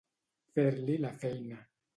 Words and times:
Fer-li 0.55 0.97
la 1.05 1.13
feina. 1.25 1.63